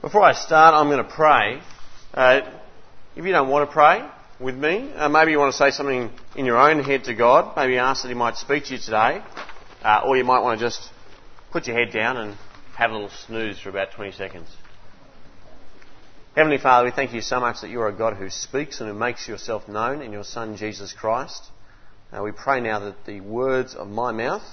[0.00, 1.60] Before I start, I'm going to pray.
[2.14, 2.40] Uh,
[3.16, 6.10] if you don't want to pray with me, uh, maybe you want to say something
[6.34, 7.54] in your own head to God.
[7.54, 9.20] Maybe ask that He might speak to you today.
[9.82, 10.88] Uh, or you might want to just
[11.52, 12.38] put your head down and
[12.76, 14.48] have a little snooze for about 20 seconds.
[16.34, 18.88] Heavenly Father, we thank you so much that you are a God who speaks and
[18.88, 21.44] who makes yourself known in your Son Jesus Christ.
[22.10, 24.48] Uh, we pray now that the words of my mouth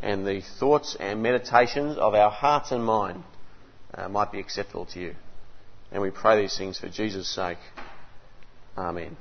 [0.00, 3.22] and the thoughts and meditations of our hearts and mind
[3.96, 5.14] uh, might be acceptable to you.
[5.92, 7.58] And we pray these things for Jesus' sake.
[8.76, 9.16] Amen.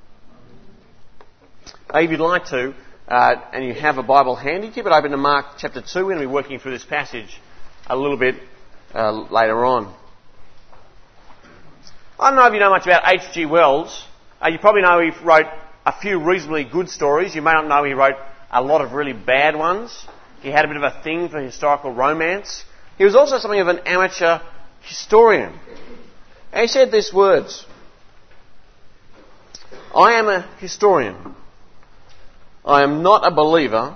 [1.94, 2.74] Uh, if you'd like to,
[3.08, 6.00] uh, and you have a Bible handy, keep it open to Mark chapter 2.
[6.00, 7.40] We're going to be working through this passage
[7.88, 8.36] a little bit
[8.94, 9.94] uh, later on.
[12.20, 13.46] I don't know if you know much about H.G.
[13.46, 14.06] Wells.
[14.42, 15.46] Uh, you probably know he wrote
[15.86, 17.36] a few reasonably good stories.
[17.36, 18.16] You may not know he wrote
[18.52, 20.06] a lot of really bad ones.
[20.42, 22.64] He had a bit of a thing for historical romance.
[22.98, 24.40] He was also something of an amateur
[24.84, 25.54] historian.
[26.52, 27.66] And he said these words
[29.96, 31.36] I am a historian.
[32.66, 33.96] I am not a believer,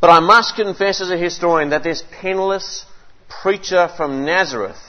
[0.00, 2.86] but I must confess as a historian that this penniless
[3.28, 4.80] preacher from Nazareth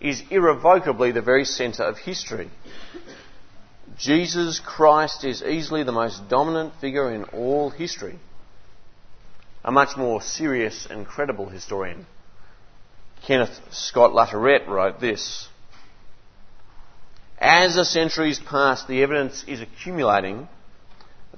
[0.00, 2.50] is irrevocably the very centre of history.
[3.96, 8.18] Jesus Christ is easily the most dominant figure in all history.
[9.64, 12.06] A much more serious and credible historian
[13.24, 15.48] Kenneth Scott Latourette wrote this
[17.38, 20.48] As the centuries pass, the evidence is accumulating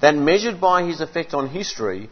[0.00, 2.10] that measured by his effect on history,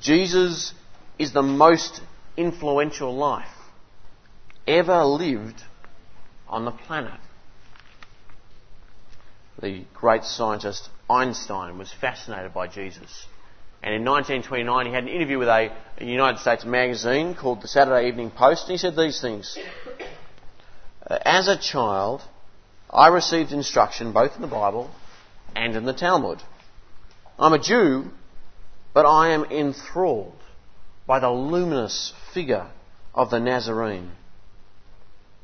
[0.00, 0.74] Jesus
[1.18, 2.00] is the most
[2.36, 3.48] influential life
[4.66, 5.62] ever lived
[6.48, 7.20] on the planet.
[9.60, 13.26] The great scientist Einstein was fascinated by Jesus.
[13.82, 17.68] And in 1929, he had an interview with a, a United States magazine called the
[17.68, 19.56] Saturday Evening Post, and he said these things.
[21.08, 22.22] Uh, As a child,
[22.90, 24.90] I received instruction both in the Bible
[25.54, 26.42] and in the Talmud.
[27.38, 28.10] I'm a Jew,
[28.94, 30.40] but I am enthralled
[31.06, 32.66] by the luminous figure
[33.14, 34.10] of the Nazarene.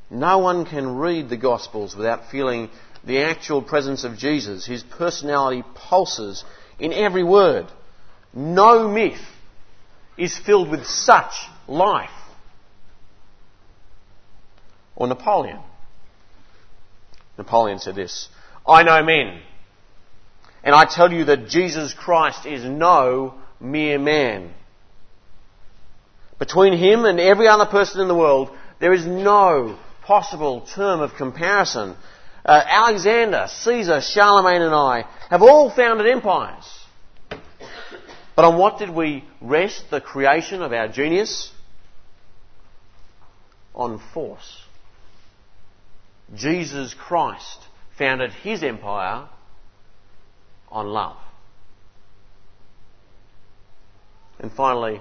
[0.09, 2.69] No one can read the Gospels without feeling
[3.03, 4.65] the actual presence of Jesus.
[4.65, 6.43] His personality pulses
[6.79, 7.67] in every word.
[8.33, 9.21] No myth
[10.17, 11.33] is filled with such
[11.67, 12.09] life.
[14.95, 15.59] Or Napoleon.
[17.37, 18.29] Napoleon said this
[18.67, 19.41] I know men,
[20.63, 24.53] and I tell you that Jesus Christ is no mere man.
[26.39, 28.49] Between him and every other person in the world,
[28.79, 31.95] there is no possible term of comparison.
[32.45, 36.82] Uh, Alexander, Caesar, Charlemagne, and I have all founded empires.
[38.35, 41.51] But on what did we rest the creation of our genius?
[43.75, 44.63] On force.
[46.33, 47.59] Jesus Christ
[47.97, 49.27] founded his empire
[50.69, 51.17] on love.
[54.39, 54.99] And finally,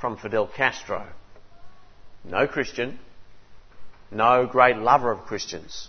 [0.00, 1.06] from Fidel Castro.
[2.24, 2.98] No Christian,
[4.10, 5.88] no great lover of Christians.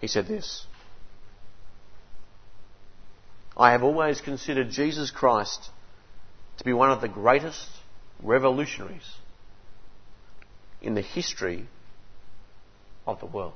[0.00, 0.66] He said this
[3.60, 5.68] I have always considered Jesus Christ
[6.56, 7.68] to be one of the greatest
[8.22, 9.06] revolutionaries
[10.80, 11.66] in the history
[13.06, 13.52] of the world.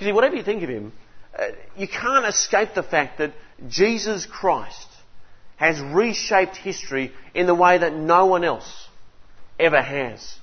[0.00, 0.92] You see, whatever you think of him,
[1.38, 1.44] uh,
[1.76, 3.32] you can't escape the fact that
[3.68, 4.88] Jesus Christ
[5.58, 8.88] has reshaped history in the way that no one else
[9.60, 10.38] ever has.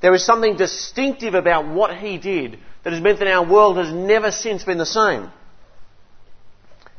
[0.00, 3.92] There is something distinctive about what he did that has meant that our world has
[3.92, 5.30] never since been the same.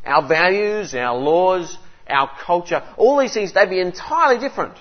[0.05, 1.77] Our values, our laws,
[2.07, 4.75] our culture, all these things, they'd be entirely different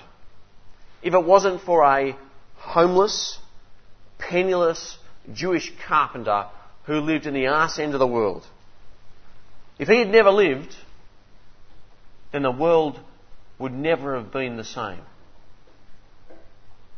[1.01, 2.15] if it wasn't for a
[2.55, 3.37] homeless,
[4.17, 4.97] penniless
[5.33, 6.47] Jewish carpenter
[6.83, 8.45] who lived in the arse end of the world.
[9.77, 10.75] If he had never lived,
[12.31, 12.99] then the world
[13.59, 14.99] would never have been the same.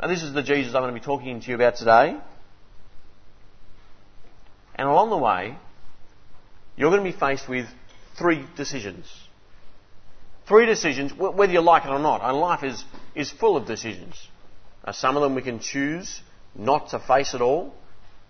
[0.02, 2.18] And this is the Jesus I'm going to be talking to you about today.
[4.74, 5.56] And along the way,
[6.76, 7.68] you're going to be faced with
[8.18, 9.06] three decisions.
[10.48, 12.22] Three decisions, whether you like it or not.
[12.24, 12.84] And life is,
[13.14, 14.16] is full of decisions.
[14.84, 16.22] Now, some of them we can choose
[16.56, 17.72] not to face at all.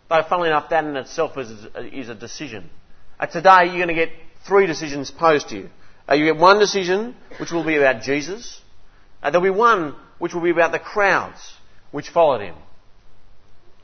[0.10, 1.50] Though, funnily enough, that in itself is,
[1.94, 2.70] is a decision.
[3.18, 4.10] Uh, today, you're going to get
[4.46, 5.70] three decisions posed to you.
[6.10, 8.60] Uh, you get one decision, which will be about Jesus.
[9.24, 11.54] Uh, there'll be one which will be about the crowds
[11.92, 12.56] which followed him.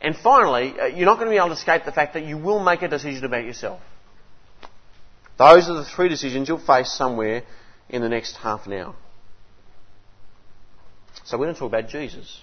[0.01, 2.37] And finally, uh, you're not going to be able to escape the fact that you
[2.37, 3.81] will make a decision about yourself.
[5.37, 7.43] Those are the three decisions you'll face somewhere
[7.89, 8.95] in the next half an hour.
[11.25, 12.41] So we're going to talk about Jesus.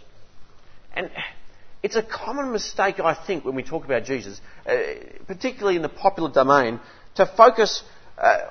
[0.95, 1.11] And
[1.83, 4.77] it's a common mistake, I think, when we talk about Jesus, uh,
[5.27, 6.81] particularly in the popular domain,
[7.17, 7.83] to focus
[8.19, 8.51] uh,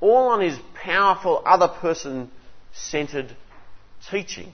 [0.00, 2.30] all on his powerful, other person
[2.72, 3.34] centered
[4.10, 4.52] teaching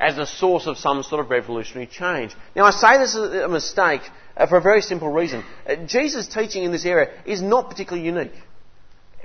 [0.00, 2.34] as a source of some sort of revolutionary change.
[2.56, 4.00] Now, I say this is a mistake
[4.34, 5.44] uh, for a very simple reason.
[5.68, 8.32] Uh, Jesus' teaching in this area is not particularly unique.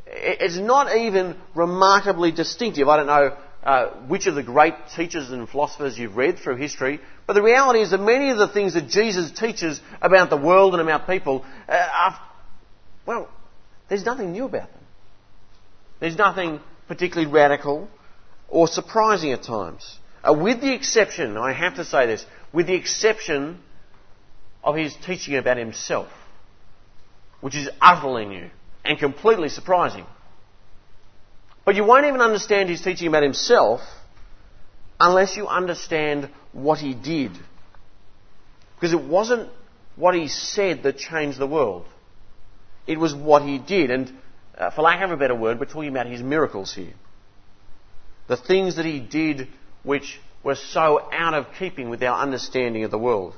[0.05, 2.89] It's not even remarkably distinctive.
[2.89, 6.99] I don't know uh, which of the great teachers and philosophers you've read through history,
[7.25, 10.73] but the reality is that many of the things that Jesus teaches about the world
[10.73, 12.19] and about people uh, are,
[13.07, 13.29] well,
[13.87, 14.83] there's nothing new about them.
[16.01, 17.87] There's nothing particularly radical
[18.49, 19.99] or surprising at times.
[20.25, 23.59] Uh, with the exception, I have to say this, with the exception
[24.63, 26.07] of his teaching about himself,
[27.41, 28.49] which is utterly new
[28.83, 30.05] and completely surprising.
[31.63, 33.81] But you won't even understand his teaching about himself
[34.99, 37.31] unless you understand what he did.
[38.75, 39.49] Because it wasn't
[39.95, 41.85] what he said that changed the world.
[42.87, 43.91] It was what he did.
[43.91, 44.11] And
[44.57, 46.93] uh, for lack of a better word, we're talking about his miracles here.
[48.27, 49.47] The things that he did
[49.85, 53.35] which were so out of keeping with our understanding of the world.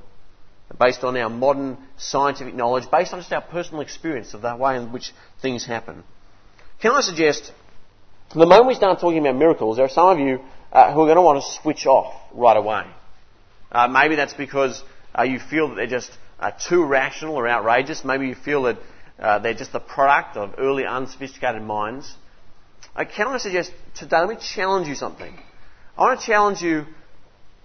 [0.78, 4.76] Based on our modern scientific knowledge, based on just our personal experience of the way
[4.76, 6.04] in which things happen.
[6.82, 7.52] Can I suggest,
[8.34, 10.40] the moment we start talking about miracles, there are some of you
[10.72, 12.84] uh, who are going to want to switch off right away.
[13.72, 14.84] Uh, maybe that's because
[15.18, 18.04] uh, you feel that they're just uh, too rational or outrageous.
[18.04, 18.78] Maybe you feel that
[19.20, 22.14] uh, they're just the product of early unsophisticated minds.
[22.96, 25.34] Uh, can I suggest today, let me challenge you something.
[25.98, 26.86] I want to challenge you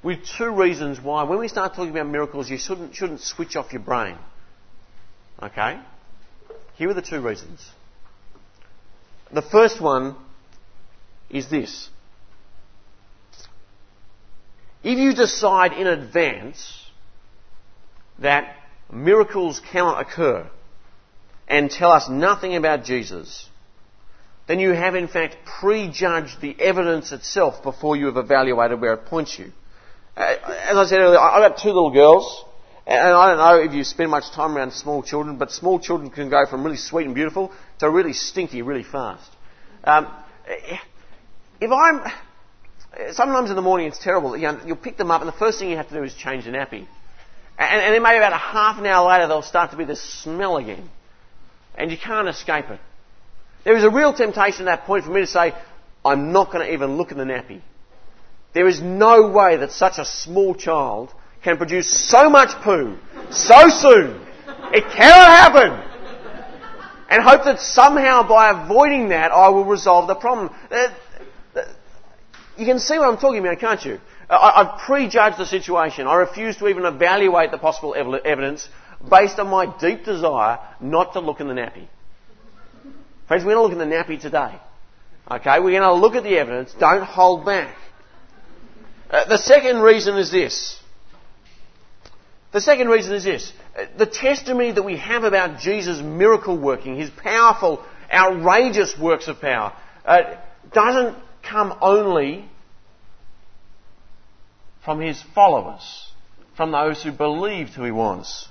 [0.03, 3.73] with two reasons why when we start talking about miracles, you shouldn't, shouldn't switch off
[3.73, 4.17] your brain.
[5.43, 5.79] Okay?
[6.77, 7.65] Here are the two reasons.
[9.33, 10.17] The first one
[11.29, 11.89] is this.
[14.83, 16.87] If you decide in advance
[18.19, 18.57] that
[18.91, 20.51] miracles cannot occur
[21.49, 23.49] and tell us nothing about Jesus,
[24.47, 29.07] then you have in fact prejudged the evidence itself before you have evaluated where it
[29.07, 29.53] points you.
[30.17, 32.45] Uh, as I said earlier, I've got two little girls,
[32.87, 36.11] and I don't know if you spend much time around small children, but small children
[36.11, 39.31] can go from really sweet and beautiful to really stinky really fast.
[39.85, 40.09] Um,
[41.61, 42.03] if I'm
[43.13, 44.37] sometimes in the morning it's terrible.
[44.37, 46.15] You know, you'll pick them up, and the first thing you have to do is
[46.15, 46.87] change the nappy.
[47.59, 50.03] And, and then maybe about a half an hour later, they'll start to be this
[50.03, 50.89] smell again.
[51.77, 52.81] And you can't escape it.
[53.65, 55.55] There is a real temptation at that point for me to say,
[56.05, 57.61] I'm not going to even look at the nappy.
[58.55, 61.13] There is no way that such a small child
[61.43, 62.99] can produce so much poo
[63.31, 64.21] so soon.
[64.73, 65.89] It cannot happen.
[67.09, 70.51] And hope that somehow by avoiding that I will resolve the problem.
[70.71, 70.89] Uh,
[72.57, 74.01] you can see what I'm talking about, can't you?
[74.29, 76.07] I, have prejudged the situation.
[76.07, 78.69] I refuse to even evaluate the possible evidence
[79.11, 81.89] based on my deep desire not to look in the nappy.
[83.33, 84.61] Friends, we're going to look at the nappy today.
[85.31, 86.75] Okay, we're going to look at the evidence.
[86.79, 87.75] Don't hold back.
[89.09, 90.79] Uh, the second reason is this.
[92.53, 93.51] The second reason is this.
[93.75, 97.83] Uh, the testimony that we have about Jesus' miracle working, his powerful,
[98.13, 99.73] outrageous works of power,
[100.05, 100.37] uh,
[100.71, 102.45] doesn't come only
[104.85, 106.11] from his followers,
[106.55, 108.47] from those who believed who he was.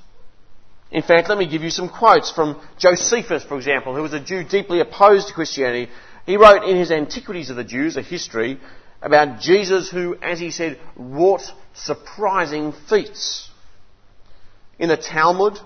[0.92, 4.20] In fact, let me give you some quotes from Josephus, for example, who was a
[4.20, 5.90] Jew deeply opposed to Christianity.
[6.26, 8.60] He wrote in his Antiquities of the Jews, a history,
[9.02, 11.44] about Jesus who, as he said, wrought
[11.74, 13.50] surprising feats.
[14.78, 15.58] In the Talmud,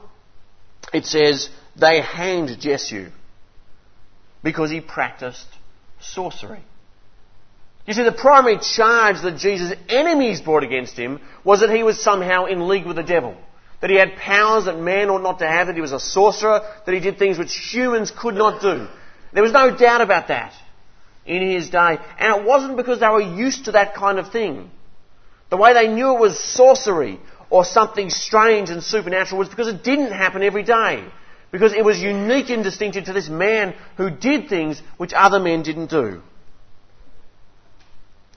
[0.93, 3.09] it says, they hanged Jesu
[4.43, 5.47] because he practiced
[5.99, 6.63] sorcery.
[7.87, 12.01] You see, the primary charge that Jesus' enemies brought against him was that he was
[12.01, 13.35] somehow in league with the devil.
[13.81, 16.61] That he had powers that man ought not to have, that he was a sorcerer,
[16.85, 18.87] that he did things which humans could not do.
[19.33, 20.53] There was no doubt about that
[21.25, 21.97] in his day.
[22.19, 24.71] And it wasn't because they were used to that kind of thing.
[25.49, 29.83] The way they knew it was sorcery or something strange and supernatural was because it
[29.83, 31.03] didn't happen every day.
[31.51, 35.63] Because it was unique and distinctive to this man who did things which other men
[35.63, 36.21] didn't do.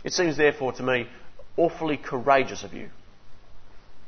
[0.05, 1.09] It seems, therefore, to me,
[1.57, 2.91] awfully courageous of you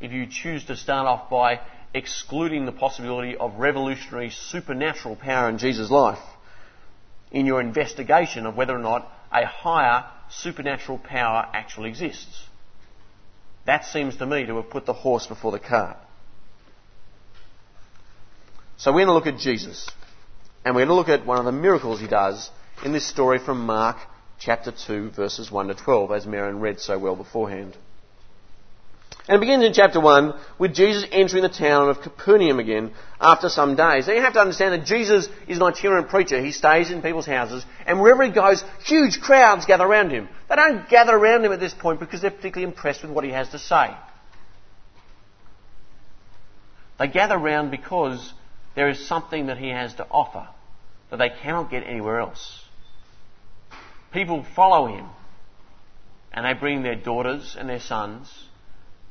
[0.01, 1.61] if you choose to start off by
[1.93, 6.19] excluding the possibility of revolutionary supernatural power in Jesus' life
[7.31, 12.45] in your investigation of whether or not a higher supernatural power actually exists.
[13.67, 15.97] That seems to me to have put the horse before the cart.
[18.79, 19.89] So we're going to look at Jesus.
[20.65, 22.51] And we're going to look at one of the miracles he does
[22.85, 23.99] in this story from Mark
[24.39, 27.77] chapter 2, verses 1 to 12, as Marion read so well beforehand.
[29.31, 33.49] And it begins in chapter 1 with Jesus entering the town of Capernaum again after
[33.49, 34.09] some days.
[34.09, 36.43] Now you have to understand that Jesus is an itinerant preacher.
[36.43, 40.29] He stays in people's houses, and wherever he goes, huge crowds gather around him.
[40.49, 43.31] They don't gather around him at this point because they're particularly impressed with what he
[43.31, 43.95] has to say.
[46.99, 48.33] They gather around because
[48.75, 50.49] there is something that he has to offer
[51.13, 52.65] that they cannot get anywhere else.
[54.13, 55.07] People follow him,
[56.33, 58.29] and they bring their daughters and their sons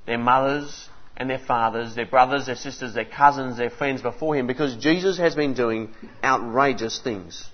[0.09, 4.47] their mothers and their fathers, their brothers, their sisters, their cousins, their friends before him
[4.47, 7.47] because Jesus has been doing outrageous things.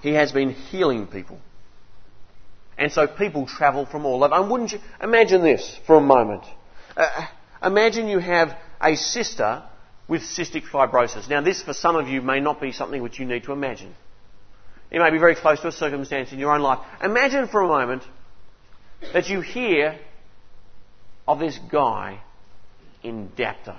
[0.00, 1.40] He has been healing people.
[2.78, 4.32] And so people travel from all over.
[4.32, 6.44] And wouldn't you imagine this for a moment?
[6.96, 7.26] Uh,
[7.64, 9.64] imagine you have a sister
[10.06, 11.28] with cystic fibrosis.
[11.28, 13.92] Now, this for some of you may not be something which you need to imagine.
[14.92, 16.78] It may be very close to a circumstance in your own life.
[17.02, 18.04] Imagine for a moment
[19.12, 19.98] that you hear
[21.26, 22.20] of this guy
[23.02, 23.76] in Dapto.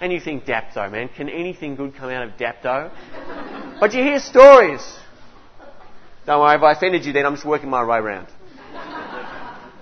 [0.00, 2.90] And you think, Dapto, man, can anything good come out of Dapto?
[3.80, 4.82] But you hear stories.
[6.26, 8.28] Don't worry, if I offended you then, I'm just working my way around.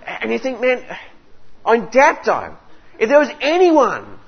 [0.07, 0.85] And you think, man,
[1.65, 2.57] on Dapto,
[2.99, 4.19] if there was anyone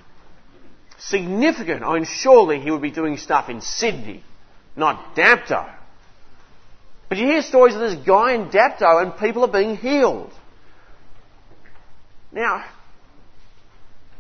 [0.98, 4.22] significant, I mean, surely he would be doing stuff in Sydney,
[4.76, 5.70] not Dapto.
[7.08, 10.32] But you hear stories of this guy in Dapto and people are being healed.
[12.34, 12.64] Now,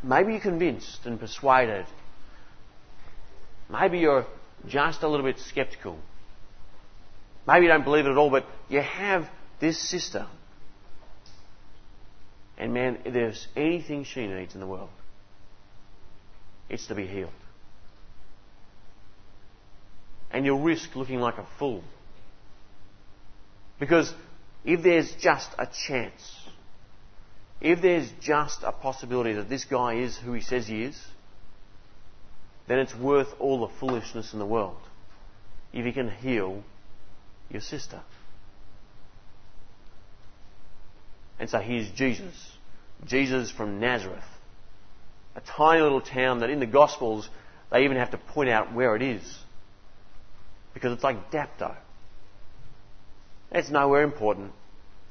[0.04, 1.84] maybe you're convinced and persuaded.
[3.68, 4.24] Maybe you're
[4.68, 5.98] just a little bit skeptical.
[7.44, 9.28] Maybe you don't believe it at all, but you have
[9.60, 10.28] this sister.
[12.56, 14.90] And man, if there's anything she needs in the world,
[16.70, 17.32] it's to be healed.
[20.30, 21.82] And you'll risk looking like a fool.
[23.80, 24.14] Because
[24.64, 26.33] if there's just a chance
[27.64, 31.02] if there's just a possibility that this guy is who he says he is,
[32.68, 34.76] then it's worth all the foolishness in the world
[35.72, 36.62] if he can heal
[37.48, 38.02] your sister.
[41.40, 42.34] And so here's Jesus.
[43.06, 44.22] Jesus from Nazareth.
[45.34, 47.30] A tiny little town that in the Gospels
[47.72, 49.38] they even have to point out where it is.
[50.74, 51.74] Because it's like Dapto.
[53.50, 54.52] It's nowhere important.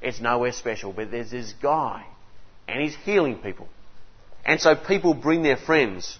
[0.04, 0.94] It's nowhere special.
[0.94, 2.06] But there's this guy
[2.68, 3.68] and he's healing people.
[4.46, 6.18] And so people bring their friends.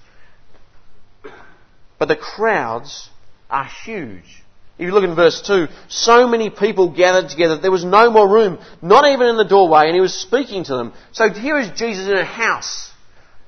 [2.00, 3.10] But the crowds
[3.50, 4.44] are huge.
[4.78, 8.28] If you look in verse 2, so many people gathered together, there was no more
[8.28, 10.94] room, not even in the doorway, and he was speaking to them.
[11.12, 12.92] So here is Jesus in a house.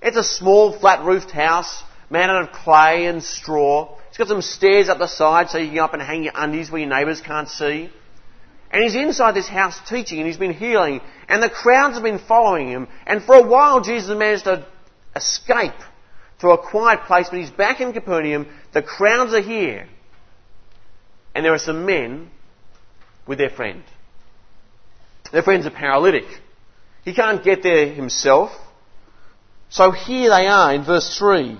[0.01, 3.97] It's a small, flat roofed house, made out of clay and straw.
[4.09, 6.33] It's got some stairs up the side so you can go up and hang your
[6.35, 7.89] undies where your neighbours can't see.
[8.71, 12.19] And he's inside this house teaching and he's been healing and the crowds have been
[12.19, 12.87] following him.
[13.05, 14.65] And for a while Jesus managed to
[15.15, 15.73] escape
[16.39, 18.47] to a quiet place, but he's back in Capernaum.
[18.73, 19.87] The crowds are here.
[21.33, 22.29] And there are some men
[23.27, 23.83] with their friend.
[25.31, 26.25] Their friend's a paralytic.
[27.03, 28.51] He can't get there himself.
[29.69, 31.59] So here they are in verse 3,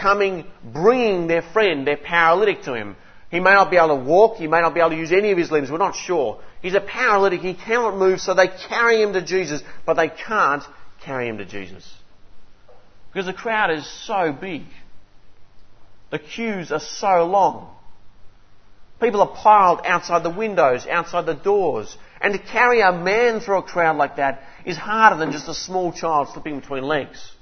[0.00, 2.96] coming, bringing their friend, their paralytic to him.
[3.30, 4.36] He may not be able to walk.
[4.36, 5.70] He may not be able to use any of his limbs.
[5.70, 6.40] We're not sure.
[6.62, 7.40] He's a paralytic.
[7.40, 10.64] He cannot move, so they carry him to Jesus, but they can't
[11.04, 11.88] carry him to Jesus.
[13.12, 14.62] Because the crowd is so big.
[16.10, 17.70] The queues are so long.
[19.00, 21.96] People are piled outside the windows, outside the doors.
[22.20, 25.54] And to carry a man through a crowd like that is harder than just a
[25.54, 27.32] small child slipping between legs.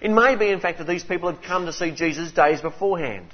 [0.00, 3.28] It may be, in fact, that these people had come to see Jesus days beforehand.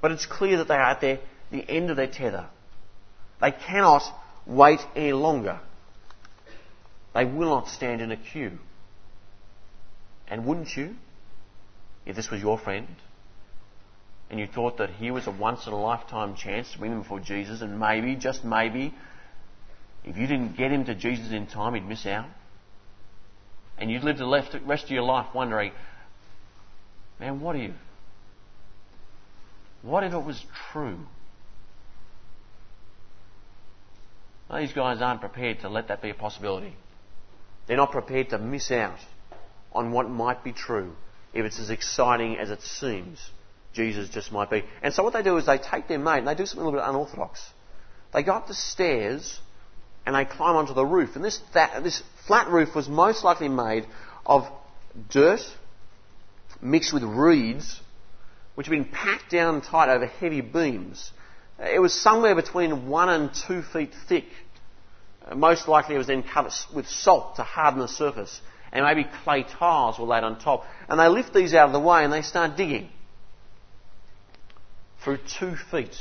[0.00, 1.18] But it's clear that they are at their,
[1.50, 2.46] the end of their tether.
[3.40, 4.02] They cannot
[4.46, 5.60] wait any longer.
[7.14, 8.58] They will not stand in a queue.
[10.28, 10.94] And wouldn't you,
[12.06, 12.86] if this was your friend,
[14.30, 17.02] and you thought that here was a once in a lifetime chance to bring him
[17.02, 18.94] before Jesus, and maybe, just maybe,
[20.04, 22.26] if you didn't get him to Jesus in time, he'd miss out?
[23.78, 25.72] And you'd live the rest of your life wondering,
[27.18, 27.74] man, what are you?
[29.82, 30.98] What if it was true?
[34.54, 36.74] These guys aren't prepared to let that be a possibility.
[37.66, 38.98] They're not prepared to miss out
[39.72, 40.92] on what might be true
[41.34, 43.30] if it's as exciting as it seems
[43.74, 44.64] Jesus just might be.
[44.82, 46.64] And so what they do is they take their mate and they do something a
[46.64, 47.40] little bit unorthodox.
[48.12, 49.38] They go up the stairs
[50.06, 51.14] and they climb onto the roof.
[51.14, 53.86] And this, that, this flat roof was most likely made
[54.24, 54.48] of
[55.10, 55.40] dirt
[56.62, 57.80] mixed with reeds
[58.58, 61.12] which had been packed down tight over heavy beams
[61.60, 64.24] It was somewhere between one and two feet thick.
[65.24, 68.40] Uh, most likely it was then covered with salt to harden the surface.
[68.72, 70.64] And maybe clay tiles were laid on top.
[70.88, 72.88] And they lift these out of the way and they start digging
[75.04, 75.96] through two feet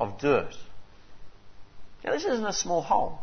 [0.00, 0.56] of dirt.
[2.02, 3.20] Now, this isn't a small hole.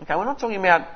[0.00, 0.86] Okay, we're not talking about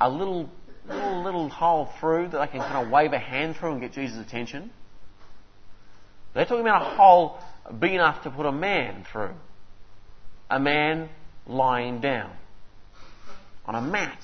[0.00, 0.48] a little,
[0.86, 3.90] little, little hole through that they can kind of wave a hand through and get
[3.90, 4.70] Jesus' attention.
[6.34, 7.38] They're talking about a hole
[7.78, 9.34] big enough to put a man through.
[10.50, 11.08] A man
[11.46, 12.30] lying down
[13.64, 14.18] on a mat.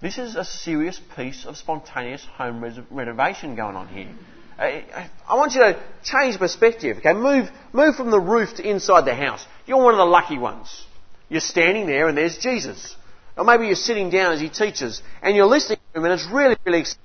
[0.00, 4.10] This is a serious piece of spontaneous home renovation going on here.
[4.58, 4.80] Uh,
[5.28, 6.98] I want you to change perspective.
[6.98, 9.44] Okay, move, move from the roof to inside the house.
[9.66, 10.84] You're one of the lucky ones.
[11.28, 12.96] You're standing there and there's Jesus.
[13.36, 16.26] Or maybe you're sitting down as he teaches and you're listening to him and it's
[16.30, 17.02] really, really exciting.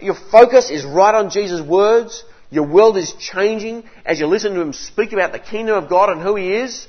[0.00, 2.24] Your focus is right on Jesus' words.
[2.52, 6.10] Your world is changing as you listen to him speak about the kingdom of God
[6.10, 6.86] and who he is.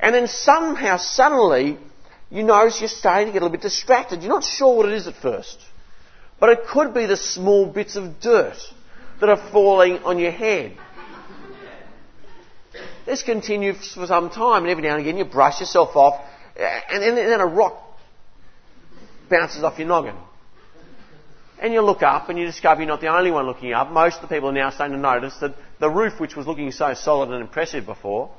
[0.00, 1.76] And then somehow, suddenly,
[2.30, 4.22] you notice you're starting to get a little bit distracted.
[4.22, 5.58] You're not sure what it is at first.
[6.40, 8.56] But it could be the small bits of dirt
[9.20, 10.78] that are falling on your head.
[13.04, 16.24] This continues for some time, and every now and again you brush yourself off,
[16.56, 17.78] and then, a rock
[19.28, 20.16] bounces off your noggin.
[21.62, 23.88] And you look up and you discover you're not the only one looking up.
[23.88, 26.72] Most of the people are now starting to notice that the roof, which was looking
[26.72, 28.30] so solid and impressive before,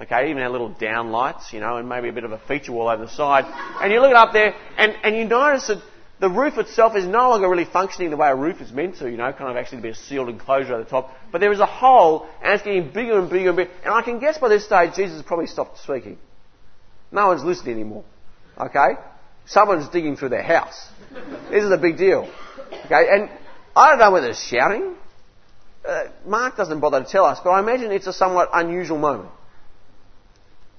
[0.00, 2.72] okay, even our little down lights, you know, and maybe a bit of a feature
[2.72, 3.46] wall over the side,
[3.82, 5.82] and you look up there and, and you notice that
[6.20, 9.10] the roof itself is no longer really functioning the way a roof is meant to,
[9.10, 11.16] you know, kind of actually be a sealed enclosure at the top.
[11.32, 13.70] But there is a hole, and it's getting bigger and bigger and bigger.
[13.84, 16.18] And I can guess by this stage, Jesus has probably stopped speaking.
[17.10, 18.04] No one's listening anymore.
[18.58, 19.00] Okay?
[19.46, 20.90] Someone's digging through their house.
[21.50, 22.30] This is a big deal.
[22.72, 23.06] Okay?
[23.10, 23.30] And
[23.76, 24.94] I don't know whether it's shouting.
[25.86, 29.30] Uh, Mark doesn't bother to tell us, but I imagine it's a somewhat unusual moment.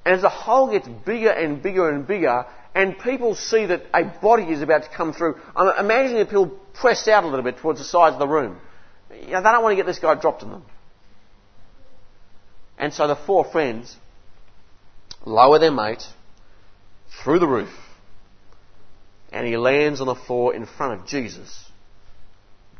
[0.05, 4.03] And as the hole gets bigger and bigger and bigger, and people see that a
[4.03, 5.35] body is about to come through.
[5.55, 8.57] I'm imagining the people pressed out a little bit towards the sides of the room.
[9.11, 10.65] You know, they don't want to get this guy dropped on them.
[12.77, 13.95] And so the four friends
[15.25, 16.03] lower their mate
[17.23, 17.73] through the roof,
[19.31, 21.70] and he lands on the floor in front of Jesus.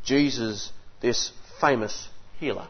[0.04, 2.68] Jesus, this famous healer.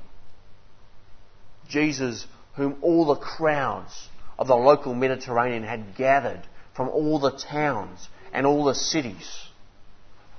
[1.69, 6.43] Jesus, whom all the crowds of the local Mediterranean had gathered
[6.75, 9.47] from all the towns and all the cities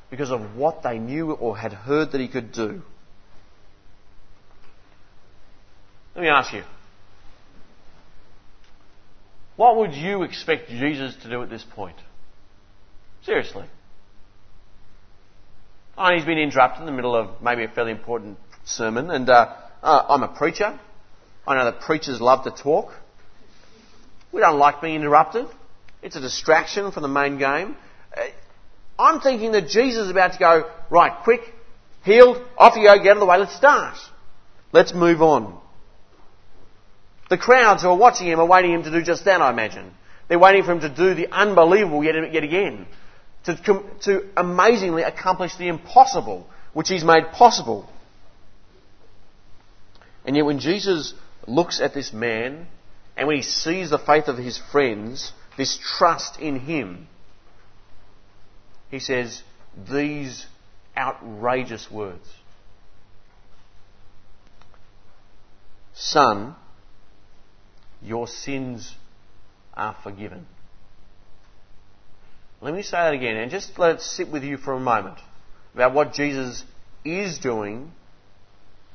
[0.09, 2.81] because of what they knew or had heard that he could do.
[6.15, 6.63] Let me ask you.
[9.55, 11.97] What would you expect Jesus to do at this point?
[13.23, 13.65] Seriously.
[15.95, 19.53] Oh, he's been interrupted in the middle of maybe a fairly important sermon, and uh,
[19.83, 20.79] uh, I'm a preacher.
[21.45, 22.93] I know that preachers love to talk.
[24.31, 25.45] We don't like being interrupted.
[26.01, 27.75] It's a distraction from the main game.
[28.15, 28.21] Uh,
[28.97, 31.41] I'm thinking that Jesus is about to go, right, quick,
[32.03, 33.97] healed, off you go, get out of the way, let's start.
[34.71, 35.59] Let's move on.
[37.29, 39.93] The crowds who are watching him are waiting him to do just that, I imagine.
[40.27, 42.87] They're waiting for him to do the unbelievable yet, yet again.
[43.45, 47.89] To, to amazingly accomplish the impossible, which he's made possible.
[50.25, 51.13] And yet when Jesus
[51.45, 52.67] looks at this man,
[53.17, 57.07] and when he sees the faith of his friends, this trust in Him,
[58.89, 59.43] he says
[59.89, 60.45] these
[60.95, 62.27] outrageous words
[65.95, 66.55] Son,
[68.01, 68.95] your sins
[69.73, 70.47] are forgiven.
[72.63, 75.17] Let me say that again and just let it sit with you for a moment
[75.73, 76.63] about what Jesus
[77.03, 77.91] is doing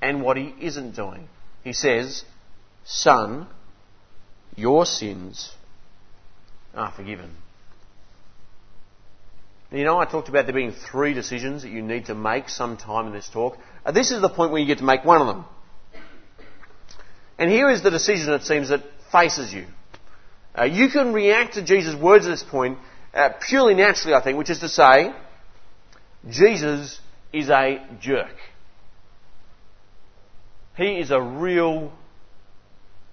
[0.01, 1.29] and what he isn't doing.
[1.65, 2.25] He says,
[2.87, 3.47] Son,
[4.57, 5.53] your sins
[6.75, 7.37] are forgiven.
[9.71, 13.09] You know, I talked about there being three decisions that you need to make sometime
[13.09, 13.59] in this talk.
[13.85, 15.45] Uh, this is the point where you get to make one of them.
[17.39, 19.67] And here is the decision, it seems, that faces you.
[20.59, 22.79] Uh, you can react to Jesus' words at this point
[23.15, 25.13] uh, purely naturally, I think, which is to say,
[26.29, 27.01] Jesus
[27.33, 28.35] is a jerk.
[30.77, 31.93] He is a real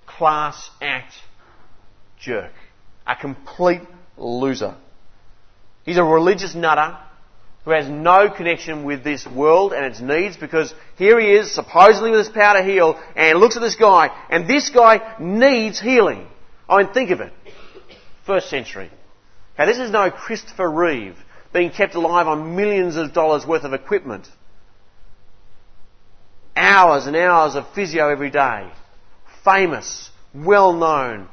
[0.06, 1.14] class act
[2.20, 2.52] jerk
[3.08, 3.82] a complete
[4.18, 4.76] loser.
[5.84, 6.98] He's a religious nutter
[7.64, 12.12] who has no connection with this world and its needs because here he is, supposedly
[12.12, 16.28] with his power to heal, and looks at this guy, and this guy needs healing.
[16.70, 17.34] I mean, think of it.
[18.26, 18.92] First century.
[19.58, 21.18] Now, this is no Christopher Reeve
[21.54, 24.28] being kept alive on millions of dollars worth of equipment.
[26.56, 28.70] Hours and hours of physio every day.
[29.44, 31.28] famous, well known,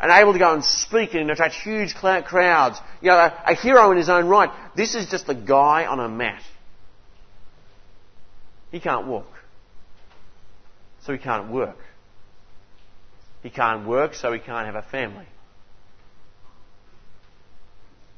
[0.00, 2.78] and able to go and speak and attract huge crowds.
[3.00, 4.50] You know, a, a hero in his own right.
[4.74, 6.42] This is just a guy on a mat.
[8.70, 9.30] He can't walk.
[11.04, 11.78] So he can't work.
[13.42, 15.26] He can't work, so he can't have a family.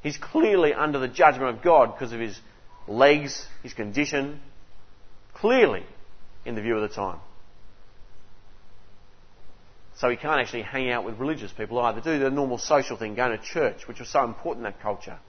[0.01, 2.39] He's clearly under the judgment of God because of his
[2.87, 4.41] legs, his condition,
[5.33, 5.83] clearly
[6.45, 7.19] in the view of the time.
[9.97, 13.13] So he can't actually hang out with religious people either, do the normal social thing,
[13.13, 15.19] going to church, which was so important in that culture.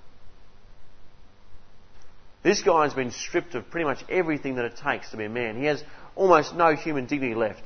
[2.42, 5.28] This guy has been stripped of pretty much everything that it takes to be a
[5.28, 5.58] man.
[5.58, 5.84] He has
[6.16, 7.62] almost no human dignity left.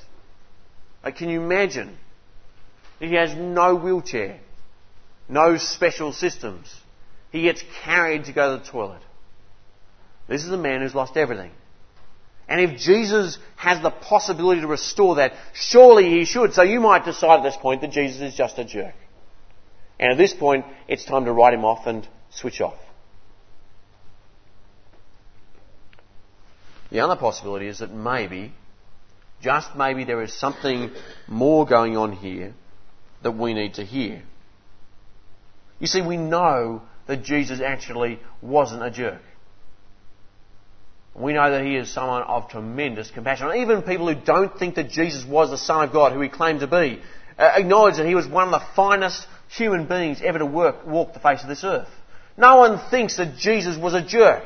[1.05, 1.97] Like, can you imagine?
[2.99, 4.41] He has no wheelchair,
[5.29, 6.75] no special systems.
[7.37, 9.03] He gets carried to go to the toilet.
[10.27, 11.51] This is a man who's lost everything.
[12.49, 16.55] And if Jesus has the possibility to restore that, surely he should.
[16.55, 18.95] So you might decide at this point that Jesus is just a jerk.
[20.01, 22.79] And at this point, it's time to write him off and switch off.
[26.91, 28.55] The other possibility is that maybe,
[29.43, 30.91] just maybe, there is something
[31.29, 32.55] more going on here
[33.23, 34.23] that we need to hear.
[35.81, 39.23] You see, we know that Jesus actually wasn't a jerk.
[41.15, 43.51] We know that he is someone of tremendous compassion.
[43.57, 46.61] Even people who don't think that Jesus was the Son of God, who he claimed
[46.61, 47.01] to be,
[47.39, 51.15] uh, acknowledge that he was one of the finest human beings ever to work, walk
[51.15, 51.89] the face of this earth.
[52.37, 54.45] No one thinks that Jesus was a jerk.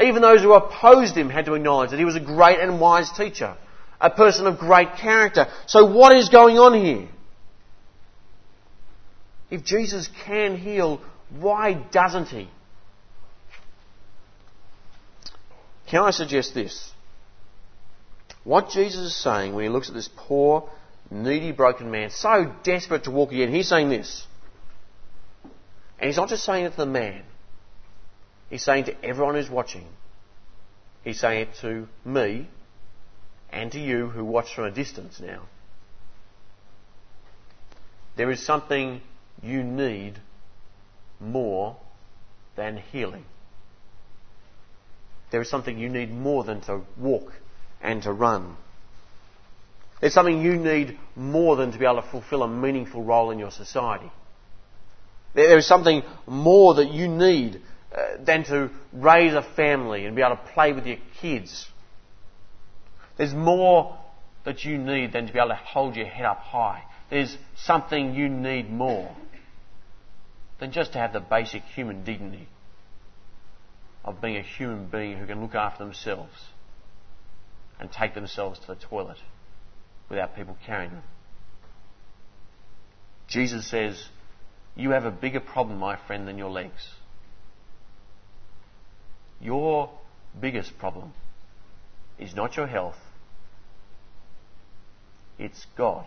[0.00, 3.10] Even those who opposed him had to acknowledge that he was a great and wise
[3.10, 3.56] teacher,
[4.00, 5.46] a person of great character.
[5.66, 7.08] So what is going on here?
[9.50, 12.48] If Jesus can heal, why doesn't he?
[15.86, 16.92] Can I suggest this?
[18.44, 20.68] What Jesus is saying when he looks at this poor,
[21.10, 24.26] needy, broken man, so desperate to walk again, he's saying this.
[25.98, 27.22] And he's not just saying it to the man,
[28.50, 29.86] he's saying to everyone who's watching.
[31.04, 32.48] He's saying it to me
[33.50, 35.42] and to you who watch from a distance now.
[38.16, 39.00] There is something
[39.42, 40.18] you need
[41.20, 41.76] more
[42.56, 43.24] than healing.
[45.30, 47.32] There is something you need more than to walk
[47.80, 48.56] and to run.
[50.00, 53.38] There's something you need more than to be able to fulfill a meaningful role in
[53.38, 54.10] your society.
[55.34, 57.60] There is something more that you need
[57.92, 61.66] uh, than to raise a family and be able to play with your kids.
[63.16, 63.98] There's more
[64.44, 66.82] that you need than to be able to hold your head up high.
[67.10, 69.14] There's something you need more
[70.58, 72.48] than just to have the basic human dignity
[74.04, 76.32] of being a human being who can look after themselves
[77.78, 79.18] and take themselves to the toilet
[80.08, 81.02] without people carrying them.
[83.28, 84.08] Jesus says,
[84.74, 86.88] You have a bigger problem, my friend, than your legs.
[89.40, 89.90] Your
[90.40, 91.12] biggest problem
[92.18, 92.96] is not your health,
[95.38, 96.06] it's God.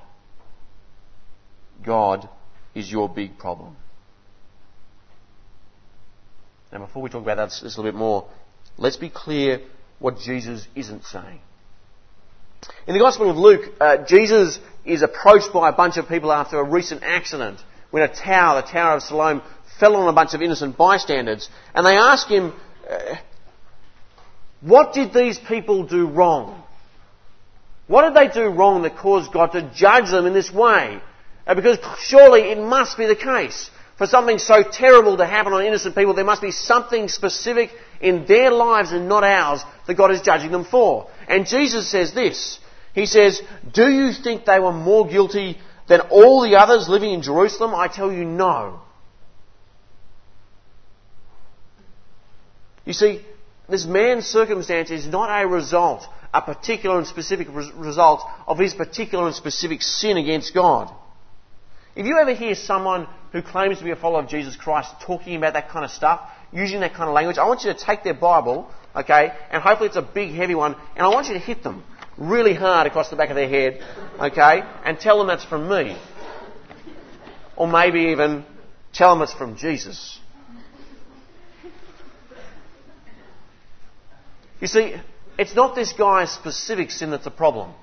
[1.86, 2.28] God
[2.76, 3.78] is your big problem.
[6.72, 8.28] Now, before we talk about that a little bit more,
[8.78, 9.62] let's be clear
[10.00, 11.42] what Jesus isn't saying.
[12.88, 16.60] In the Gospel of Luke, uh, Jesus is approached by a bunch of people after
[16.60, 19.42] a recent accident when a tower, the Tower of Siloam,
[19.80, 21.50] fell on a bunch of innocent bystanders.
[21.76, 22.54] And they ask him,
[22.90, 23.16] uh,
[24.62, 26.64] What did these people do wrong?
[27.88, 31.02] What did they do wrong that caused God to judge them in this way?
[31.46, 33.70] Uh, because surely it must be the case
[34.02, 37.70] for something so terrible to happen on innocent people, there must be something specific
[38.02, 41.08] in their lives and not ours that God is judging them for.
[41.28, 42.58] And Jesus says this.
[42.96, 43.40] He says,
[43.72, 47.76] Do you think they were more guilty than all the others living in Jerusalem?
[47.76, 48.82] I tell you no.
[52.86, 53.22] You see,
[53.70, 59.28] this man's circumstance is not a result, a particular and specific result of his particular
[59.28, 60.92] and specific sin against God.
[61.96, 65.36] If you ever hear someone who claims to be a follower of Jesus Christ talking
[65.36, 68.04] about that kind of stuff, using that kind of language, I want you to take
[68.04, 71.40] their Bible, okay, and hopefully it's a big, heavy one, and I want you to
[71.40, 71.84] hit them
[72.18, 73.82] really hard across the back of their head,
[74.20, 75.98] okay, and tell them that's from me.
[77.56, 78.46] Or maybe even
[78.94, 80.20] tell them it's from Jesus.
[84.60, 84.96] You see,
[85.40, 87.74] it's not this guy's specific sin that's a problem.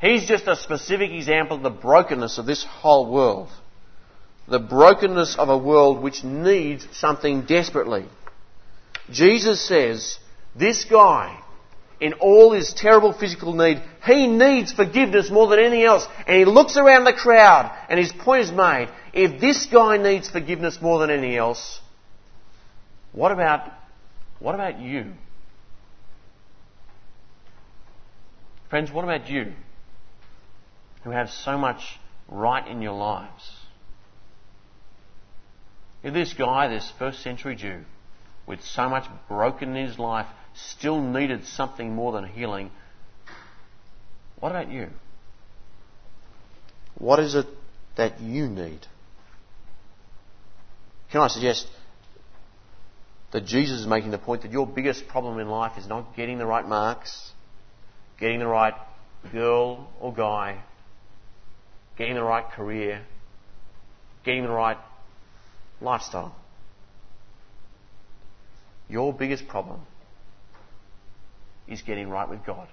[0.00, 3.48] He's just a specific example of the brokenness of this whole world.
[4.46, 8.06] The brokenness of a world which needs something desperately.
[9.10, 10.18] Jesus says,
[10.54, 11.42] this guy
[12.00, 16.06] in all his terrible physical need, he needs forgiveness more than anything else.
[16.28, 18.88] And he looks around the crowd and his point is made.
[19.12, 21.80] If this guy needs forgiveness more than anything else,
[23.12, 23.68] what about,
[24.38, 25.12] what about you?
[28.70, 29.54] Friends, what about you
[31.08, 33.50] who have so much right in your lives?
[36.02, 37.80] If this guy, this first century Jew,
[38.46, 42.70] with so much broken in his life, still needed something more than healing,
[44.38, 44.88] what about you?
[46.96, 47.46] What is it
[47.96, 48.86] that you need?
[51.10, 51.66] Can I suggest
[53.32, 56.38] that Jesus is making the point that your biggest problem in life is not getting
[56.38, 57.32] the right marks,
[58.20, 58.74] getting the right
[59.32, 60.62] girl or guy,
[61.98, 63.02] getting the right career,
[64.24, 64.78] getting the right
[65.80, 66.34] lifestyle.
[68.88, 69.80] Your biggest problem
[71.66, 72.68] is getting right with God.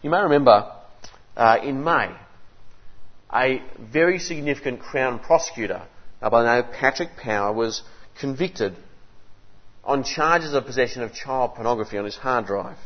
[0.00, 0.72] You may remember
[1.36, 2.12] uh, in May,
[3.34, 5.82] a very significant Crown prosecutor
[6.22, 7.82] uh, by the name of Patrick Power was
[8.20, 8.76] convicted
[9.84, 12.78] on charges of possession of child pornography on his hard drive.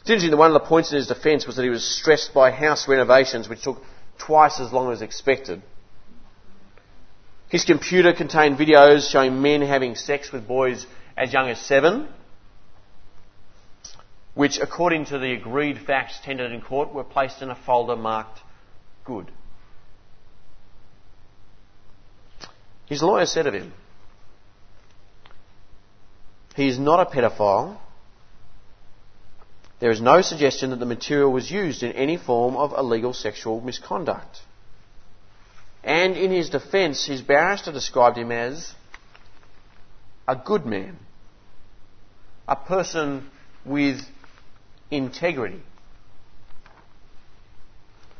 [0.00, 2.32] It's interesting that one of the points in his defence was that he was stressed
[2.32, 3.82] by house renovations which took
[4.18, 5.62] twice as long as expected.
[7.48, 10.86] His computer contained videos showing men having sex with boys
[11.16, 12.08] as young as seven,
[14.34, 18.38] which, according to the agreed facts tendered in court, were placed in a folder marked
[19.04, 19.30] good.
[22.86, 23.72] His lawyer said of him,
[26.54, 27.78] He is not a pedophile.
[29.80, 33.62] There is no suggestion that the material was used in any form of illegal sexual
[33.62, 34.38] misconduct.
[35.82, 38.74] And in his defence, his barrister described him as
[40.28, 40.98] a good man,
[42.46, 43.30] a person
[43.64, 44.02] with
[44.90, 45.62] integrity,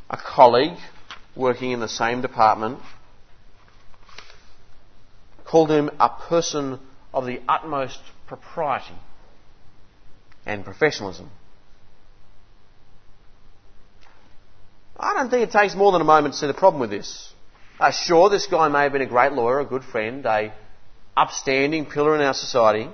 [0.09, 0.79] a colleague
[1.37, 2.79] working in the same department
[5.45, 6.79] called him a person
[7.13, 8.95] of the utmost propriety
[10.47, 11.29] and professionalism.
[15.03, 17.33] I don't think it takes more than a moment to see the problem with this.
[17.79, 20.53] Uh, sure, this guy may have been a great lawyer, a good friend, a
[21.17, 22.89] upstanding pillar in our society.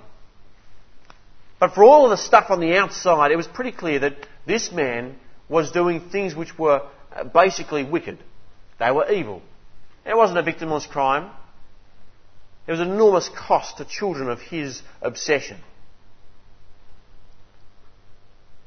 [1.59, 4.15] But for all of the stuff on the outside, it was pretty clear that
[4.47, 5.17] this man
[5.49, 6.83] was doing things which were
[7.15, 8.19] uh, basically wicked.
[8.79, 9.43] They were evil.
[10.05, 11.31] It wasn't a victimless crime.
[12.67, 15.59] There was an enormous cost to children of his obsession.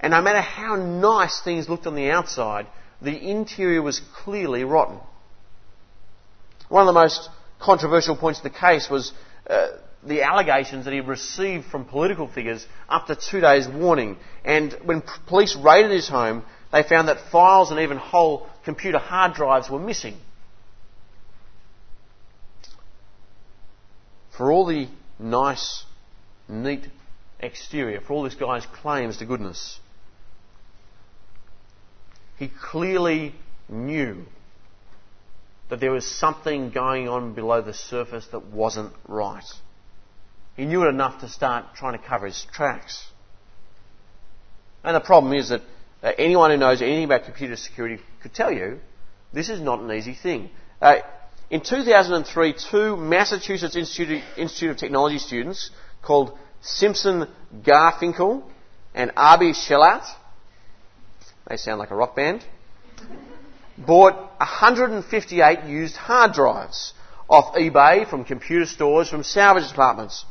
[0.02, 2.68] And no matter how nice things looked on the outside,
[3.02, 5.00] the interior was clearly rotten.
[6.68, 9.12] One of the most controversial points of the case was
[9.50, 9.68] uh,
[10.04, 14.18] the allegations that he received from political figures up to two days' warning.
[14.46, 19.34] And when police raided his home, they found that files and even whole computer hard
[19.34, 20.16] drives were missing.
[24.38, 25.84] For all the nice,
[26.48, 26.88] neat
[27.40, 29.80] exterior, for all this guy's claims to goodness,
[32.40, 33.36] he clearly
[33.68, 34.26] knew
[35.70, 39.44] that there was something going on below the surface that wasn't right.
[40.56, 43.06] He knew it enough to start trying to cover his tracks.
[44.84, 45.62] And the problem is that
[46.02, 48.80] uh, anyone who knows anything about computer security could tell you
[49.34, 50.50] this is not an easy thing.
[50.82, 50.96] Uh,
[51.50, 55.72] in 2003, two Massachusetts Institute, Institute of Technology students
[56.02, 57.28] called Simson
[57.62, 58.44] Garfinkel
[58.94, 60.06] and Avi Shelat,
[61.50, 62.46] they sound like a rock band,
[63.78, 66.94] bought 158 used hard drives
[67.30, 70.26] off eBay from computer stores, from salvage departments.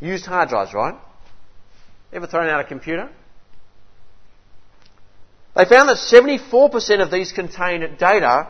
[0.00, 0.94] Used hard drives, right?
[2.12, 3.10] Ever thrown out a computer?
[5.56, 8.48] They found that 74% of these contained data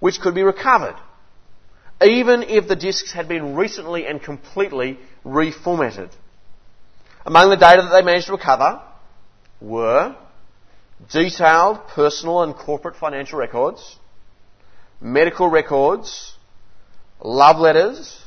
[0.00, 0.96] which could be recovered,
[2.02, 6.10] even if the disks had been recently and completely reformatted.
[7.24, 8.80] Among the data that they managed to recover
[9.60, 10.16] were
[11.10, 13.96] detailed personal and corporate financial records,
[15.00, 16.34] medical records,
[17.22, 18.20] love letters,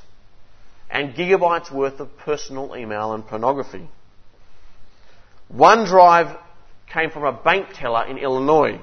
[0.89, 3.87] and gigabytes worth of personal email and pornography.
[5.47, 6.35] One drive
[6.91, 8.81] came from a bank teller in Illinois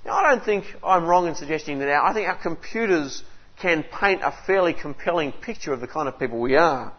[0.05, 3.23] Now, I don't think I'm wrong in suggesting that our, I think our computers
[3.61, 6.93] can paint a fairly compelling picture of the kind of people we are.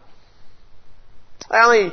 [1.50, 1.92] They only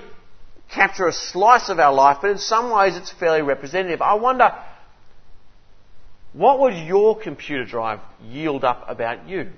[0.73, 4.01] capture a slice of our life, but in some ways it's fairly representative.
[4.01, 4.51] I wonder,
[6.31, 9.51] what would your computer drive yield up about you?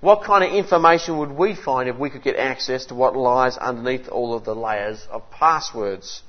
[0.00, 3.56] What kind of information would we find if we could get access to what lies
[3.56, 6.22] underneath all of the layers of passwords?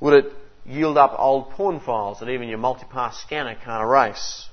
[0.00, 0.32] Would it
[0.70, 4.48] yield up old porn files that even your multipass scanner can't erase?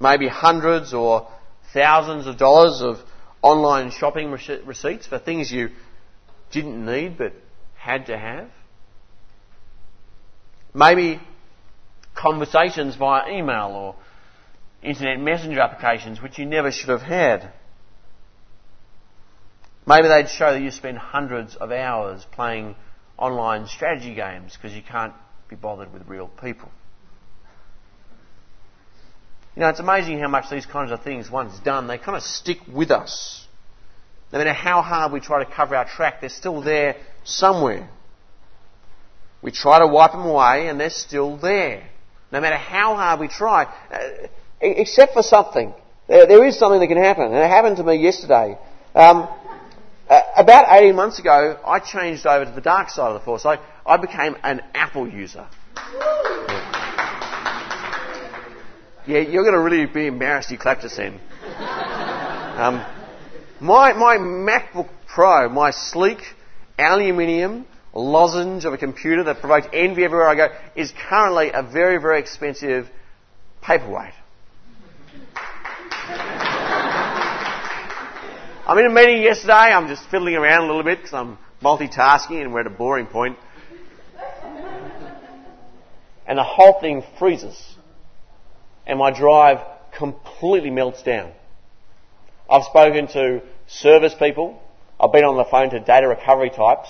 [0.00, 1.28] Maybe hundreds or
[1.72, 2.96] thousands of dollars of
[3.42, 5.70] online shopping receipts for things you
[6.50, 7.32] didn't need but
[7.76, 8.48] had to have?
[10.74, 11.20] Maybe
[12.14, 13.94] conversations via email or
[14.82, 17.52] internet messenger applications which you never should have had.
[19.86, 22.76] Maybe they'd show that you spend hundreds of hours playing
[23.22, 25.14] online strategy games because you can't
[25.48, 26.68] be bothered with real people.
[29.54, 32.22] You know, it's amazing how much these kinds of things, once done, they kind of
[32.22, 33.46] stick with us.
[34.32, 37.88] No matter how hard we try to cover our track, they're still there somewhere.
[39.42, 41.86] We try to wipe them away and they're still there.
[42.32, 43.64] No matter how hard we try.
[43.64, 44.26] Uh,
[44.60, 45.74] except for something.
[46.08, 47.26] There, there is something that can happen.
[47.26, 48.56] And it happened to me yesterday.
[48.94, 49.28] Um,
[50.08, 53.46] uh, about 18 months ago, I changed over to the dark side of the force.
[53.46, 55.46] I, I became an Apple user.
[59.04, 61.18] Yeah, you're going to really be embarrassed you clapped us in.
[62.56, 62.84] Um,
[63.60, 66.20] my, my MacBook Pro, my sleek
[66.78, 72.00] aluminium lozenge of a computer that provokes envy everywhere I go, is currently a very,
[72.00, 72.88] very expensive
[73.60, 74.14] paperweight.
[78.64, 79.52] I'm in a meeting yesterday.
[79.52, 83.06] I'm just fiddling around a little bit because I'm multitasking and we're at a boring
[83.06, 83.36] point.
[86.28, 87.60] And the whole thing freezes.
[88.86, 89.58] And my drive
[89.98, 91.32] completely melts down.
[92.48, 94.62] I've spoken to service people.
[95.00, 96.88] I've been on the phone to data recovery types.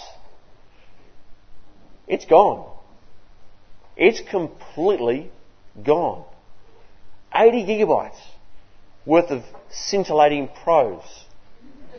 [2.07, 2.71] It's gone.
[3.97, 5.31] It's completely
[5.83, 6.27] gone.
[7.35, 8.21] 80 gigabytes
[9.07, 11.22] worth of scintillating prose.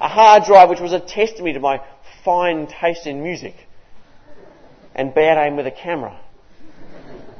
[0.02, 1.82] A hard drive which was a testimony to my
[2.24, 3.56] fine taste in music
[4.96, 6.20] and bad aim with a camera.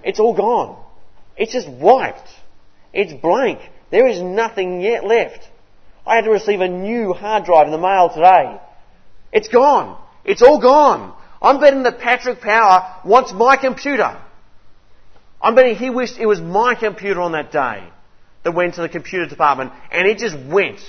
[0.04, 0.82] It's all gone.
[1.38, 2.30] It's just wiped.
[2.94, 3.60] It's blank.
[3.92, 5.48] There is nothing yet left.
[6.06, 8.60] I had to receive a new hard drive in the mail today.
[9.32, 9.98] It's gone.
[10.26, 11.14] It's all gone.
[11.42, 14.20] I'm betting that Patrick Power wants my computer.
[15.42, 17.84] I'm betting he wished it was my computer on that day
[18.44, 20.80] that went to the computer department and it just went.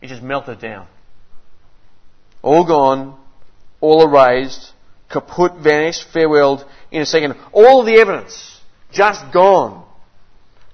[0.00, 0.86] It just melted down.
[2.42, 3.18] All gone,
[3.80, 4.72] all erased,
[5.10, 7.36] kaput, vanished, farewelled in a second.
[7.52, 8.60] All the evidence
[8.92, 9.84] just gone.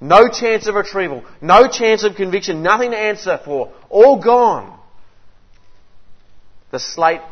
[0.00, 3.72] No chance of retrieval, no chance of conviction, nothing to answer for.
[3.88, 4.78] All gone.
[6.70, 7.22] The slate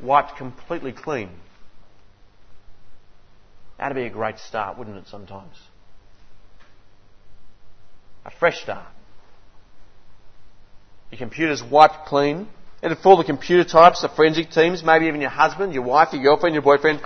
[0.00, 1.30] wiped completely clean.
[3.78, 5.54] That'd be a great start, wouldn't it, sometimes?
[8.24, 8.86] A fresh start.
[11.10, 12.48] Your computer's wiped clean.
[12.82, 16.22] It'd fool the computer types, the forensic teams, maybe even your husband, your wife, your
[16.22, 17.00] girlfriend, your boyfriend,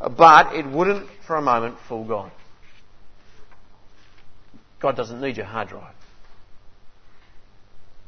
[0.00, 2.30] uh, but it wouldn't for a moment fool God.
[4.80, 5.94] God doesn't need your hard drive.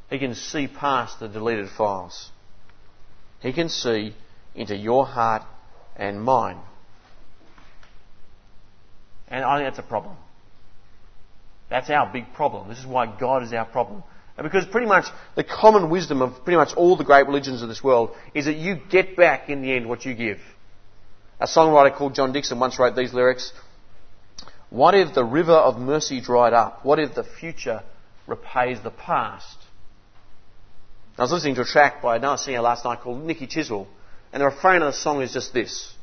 [0.09, 2.31] He can see past the deleted files.
[3.41, 4.15] He can see
[4.55, 5.43] into your heart
[5.95, 6.57] and mine.
[9.27, 10.15] And I think that's a problem.
[11.69, 12.67] That's our big problem.
[12.67, 14.03] This is why God is our problem.
[14.41, 17.83] Because pretty much the common wisdom of pretty much all the great religions of this
[17.83, 20.39] world is that you get back in the end what you give.
[21.39, 23.51] A songwriter called John Dixon once wrote these lyrics
[24.69, 26.85] What if the river of mercy dried up?
[26.85, 27.83] What if the future
[28.27, 29.57] repays the past?
[31.17, 33.87] I was listening to a track by another singer last night called Nicky Chiswell,
[34.31, 35.93] and the refrain of the song is just this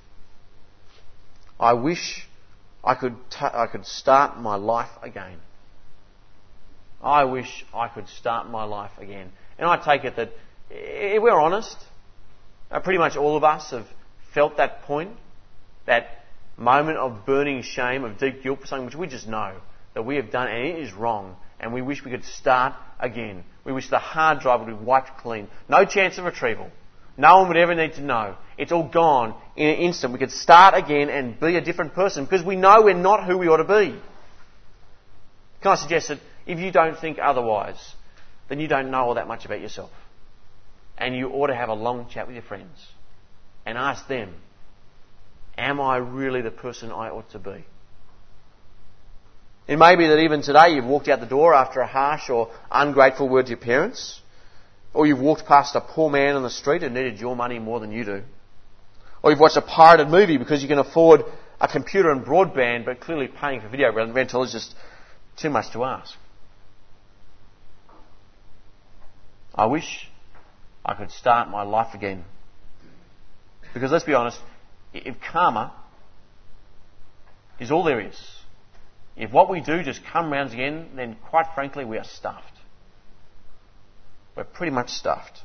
[1.59, 2.29] I wish
[2.85, 5.39] I could, t- I could start my life again.
[7.03, 9.31] I wish I could start my life again.
[9.59, 10.33] And I take it that
[10.71, 11.77] if we're honest,
[12.71, 13.87] uh, pretty much all of us have
[14.35, 15.11] felt that point,
[15.87, 16.25] that
[16.57, 19.55] moment of burning shame, of deep guilt for something which we just know
[19.95, 23.45] that we have done and it is wrong, and we wish we could start again.
[23.65, 25.49] We wish the hard drive would be wiped clean.
[25.69, 26.71] No chance of retrieval.
[27.17, 28.37] No one would ever need to know.
[28.59, 30.13] It's all gone in an instant.
[30.13, 33.39] We could start again and be a different person because we know we're not who
[33.39, 33.99] we ought to be.
[35.63, 37.95] Can I suggest that if you don't think otherwise,
[38.49, 39.91] then you don't know all that much about yourself.
[40.97, 42.87] And you ought to have a long chat with your friends
[43.67, 44.33] and ask them,
[45.59, 47.65] Am I really the person I ought to be?
[49.67, 52.53] It may be that even today you've walked out the door after a harsh or
[52.71, 54.21] ungrateful word to your parents,
[54.95, 57.81] or you've walked past a poor man on the street who needed your money more
[57.81, 58.23] than you do,
[59.23, 61.25] or you've watched a pirated movie because you can afford
[61.61, 64.75] a computer and broadband, but clearly paying for video rental is just
[65.37, 66.15] too much to ask.
[69.57, 70.09] I wish
[70.85, 72.25] I could start my life again.
[73.73, 74.39] Because let's be honest,
[74.93, 75.73] if karma
[77.59, 78.19] is all there is,
[79.17, 82.45] if what we do just come round again, then quite frankly we are stuffed.
[84.37, 85.41] We're pretty much stuffed.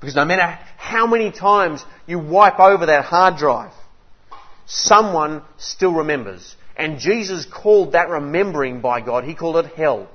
[0.00, 3.72] Because no matter how many times you wipe over that hard drive,
[4.66, 6.56] someone still remembers.
[6.76, 10.08] And Jesus called that remembering by God, He called it hell.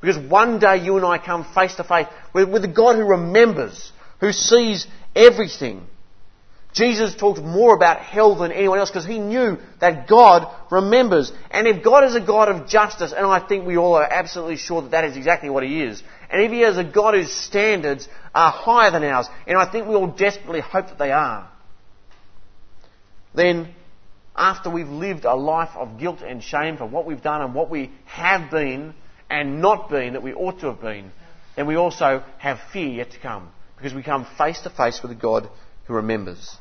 [0.00, 3.92] Because one day you and I come face to face with, the God who remembers,
[4.20, 5.86] who sees everything.
[6.72, 11.32] Jesus talked more about hell than anyone else because he knew that God remembers.
[11.50, 14.56] And if God is a God of justice, and I think we all are absolutely
[14.56, 17.32] sure that that is exactly what he is, and if he is a God whose
[17.32, 21.50] standards are higher than ours, and I think we all desperately hope that they are,
[23.34, 23.74] then
[24.36, 27.68] after we've lived a life of guilt and shame for what we've done and what
[27.68, 28.94] we have been
[29.30, 31.12] and not been that we ought to have been,
[31.56, 35.12] then we also have fear yet to come because we come face to face with
[35.12, 35.48] a God
[35.86, 36.56] who remembers.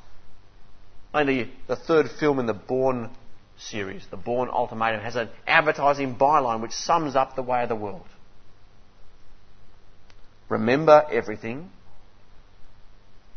[1.13, 3.09] Only the third film in the Bourne
[3.57, 7.75] series, the Bourne Ultimatum, has an advertising byline which sums up the way of the
[7.75, 8.07] world.
[10.47, 11.69] Remember everything,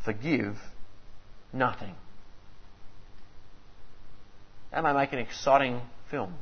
[0.05, 0.59] forgive
[1.53, 1.95] nothing.
[4.70, 5.80] That may make an exciting
[6.11, 6.35] film.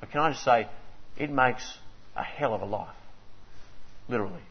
[0.00, 0.68] But can I just say,
[1.16, 1.78] it makes
[2.16, 2.94] a hell of a life.
[4.08, 4.42] Literally.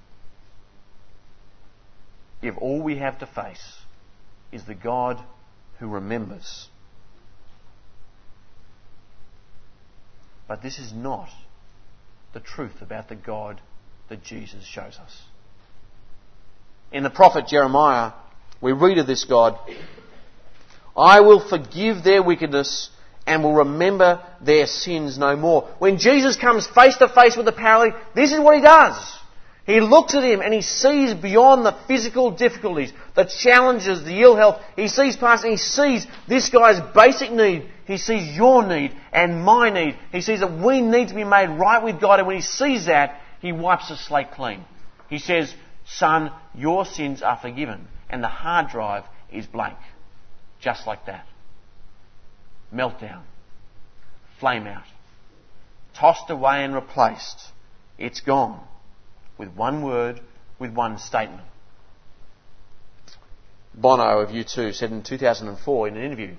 [2.41, 3.77] If all we have to face
[4.51, 5.19] is the God
[5.79, 6.67] who remembers.
[10.47, 11.29] But this is not
[12.33, 13.61] the truth about the God
[14.09, 15.21] that Jesus shows us.
[16.91, 18.11] In the prophet Jeremiah,
[18.61, 19.57] we read of this God
[20.95, 22.89] I will forgive their wickedness
[23.25, 25.69] and will remember their sins no more.
[25.79, 28.95] When Jesus comes face to face with the paralytic, this is what he does.
[29.65, 34.35] He looks at him and he sees beyond the physical difficulties, the challenges, the ill
[34.35, 34.61] health.
[34.75, 37.69] He sees past and he sees this guy's basic need.
[37.85, 39.97] He sees your need and my need.
[40.11, 42.87] He sees that we need to be made right with God and when he sees
[42.87, 44.65] that, he wipes the slate clean.
[45.09, 45.53] He says,
[45.85, 49.77] son, your sins are forgiven and the hard drive is blank.
[50.59, 51.25] Just like that.
[52.73, 53.21] Meltdown.
[54.39, 54.83] Flame out.
[55.97, 57.39] Tossed away and replaced.
[57.97, 58.59] It's gone.
[59.37, 60.19] With one word,
[60.59, 61.43] with one statement.
[63.75, 66.35] Bono of U2 said in 2004 in an interview.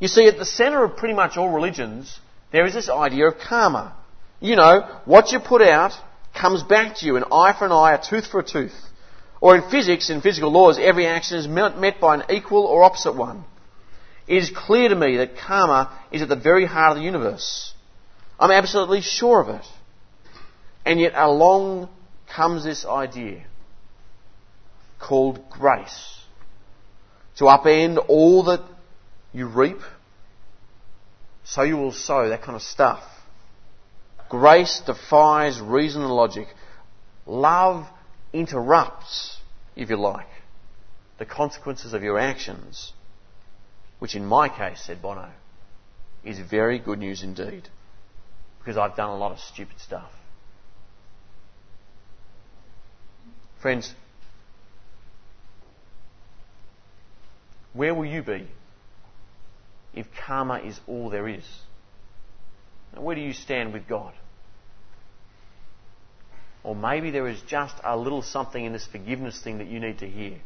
[0.00, 2.18] You see, at the centre of pretty much all religions,
[2.50, 3.94] there is this idea of karma.
[4.40, 5.92] You know, what you put out
[6.34, 8.74] comes back to you, an eye for an eye, a tooth for a tooth.
[9.40, 13.14] Or in physics, in physical laws, every action is met by an equal or opposite
[13.14, 13.44] one.
[14.26, 17.74] It is clear to me that karma is at the very heart of the universe.
[18.38, 19.64] I'm absolutely sure of it.
[20.84, 21.88] And yet along
[22.34, 23.44] comes this idea
[25.00, 26.18] called grace.
[27.36, 28.62] To upend all that
[29.32, 29.78] you reap,
[31.44, 33.02] so you will sow, that kind of stuff.
[34.28, 36.46] Grace defies reason and logic.
[37.26, 37.86] Love
[38.32, 39.38] interrupts,
[39.76, 40.26] if you like,
[41.18, 42.92] the consequences of your actions,
[44.02, 45.28] which in my case, said Bono,
[46.24, 47.68] is very good news indeed,
[48.58, 50.10] because I've done a lot of stupid stuff.
[53.60, 53.94] Friends,
[57.74, 58.48] where will you be
[59.94, 61.44] if karma is all there is?
[62.96, 64.14] Where do you stand with God?
[66.64, 70.00] Or maybe there is just a little something in this forgiveness thing that you need
[70.00, 70.40] to hear.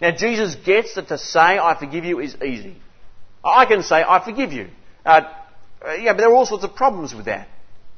[0.00, 2.76] Now, Jesus gets that to say, I forgive you, is easy.
[3.44, 4.68] I can say, I forgive you.
[5.04, 5.22] Uh,
[5.84, 7.48] uh, yeah, but there are all sorts of problems with that.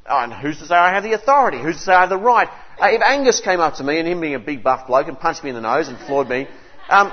[0.07, 1.61] Oh, and who's to say I have the authority?
[1.61, 2.49] Who's to say I have the right?
[2.80, 5.18] Uh, if Angus came up to me, and him being a big buff bloke, and
[5.18, 6.47] punched me in the nose and floored me,
[6.88, 7.12] um,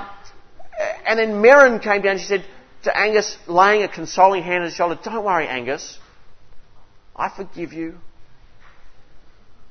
[1.06, 2.44] and then Merrin came down, and she said
[2.84, 5.98] to Angus, laying a consoling hand on his shoulder, Don't worry, Angus.
[7.14, 7.98] I forgive you.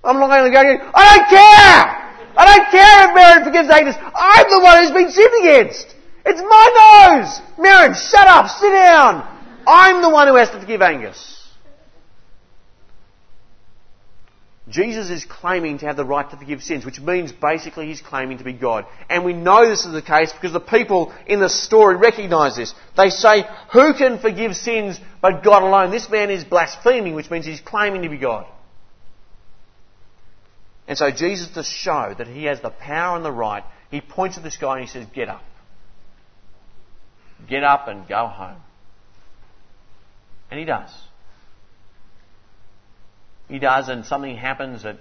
[0.04, 2.12] I'm not going to go, I don't care!
[2.38, 3.96] I don't care if Merrin forgives Angus.
[4.00, 5.96] I'm the one who's been sinned against.
[6.26, 7.42] It's my nose!
[7.58, 9.28] Merrin, shut up, sit down.
[9.66, 11.42] I'm the one who has to forgive Angus.
[14.72, 18.38] Jesus is claiming to have the right to forgive sins, which means basically he's claiming
[18.38, 18.86] to be God.
[19.10, 22.74] And we know this is the case because the people in the story recognize this.
[22.96, 23.44] They say,
[23.74, 25.92] Who can forgive sins but God alone?
[25.92, 28.46] This man is blaspheming, which means he's claiming to be God.
[30.88, 34.38] And so Jesus, to show that he has the power and the right, he points
[34.38, 35.44] at this guy and he says, Get up.
[37.48, 38.62] Get up and go home.
[40.50, 40.90] And he does.
[43.48, 44.98] He does, and something happens that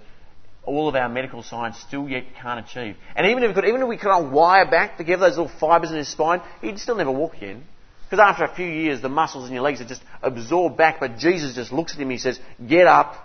[0.63, 2.95] all of our medical science still yet can't achieve.
[3.15, 5.91] And even if we could, even if we could wire back together those little fibres
[5.91, 7.63] in his spine, he'd still never walk again.
[8.03, 10.99] Because after a few years, the muscles in your legs are just absorbed back.
[10.99, 12.09] But Jesus just looks at him.
[12.09, 13.15] And he says, "Get up,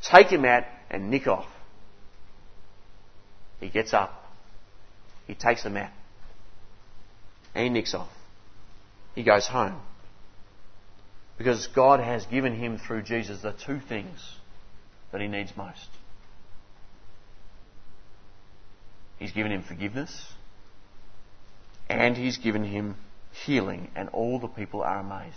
[0.00, 1.46] take him out, and nick off."
[3.60, 4.24] He gets up.
[5.26, 5.92] He takes the mat,
[7.54, 8.08] and he nicks off.
[9.14, 9.80] He goes home.
[11.36, 14.18] Because God has given him through Jesus the two things
[15.12, 15.88] that he needs most.
[19.18, 20.32] He's given him forgiveness
[21.88, 22.96] and he's given him
[23.46, 25.36] healing, and all the people are amazed.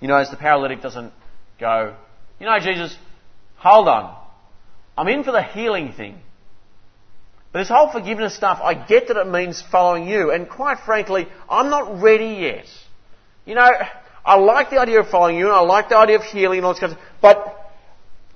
[0.00, 1.12] You know, as the paralytic doesn't
[1.58, 1.96] go,
[2.38, 2.96] you know, Jesus,
[3.56, 4.16] hold on.
[4.96, 6.20] I'm in for the healing thing.
[7.58, 11.70] This whole forgiveness stuff, I get that it means following you, and quite frankly, I'm
[11.70, 12.66] not ready yet.
[13.44, 13.68] You know,
[14.24, 16.66] I like the idea of following you, and I like the idea of healing and
[16.66, 17.72] all this kind of stuff, but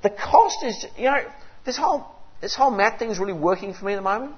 [0.02, 1.22] the cost is, you know,
[1.64, 2.04] this whole,
[2.40, 4.34] this whole mat thing is really working for me at the moment.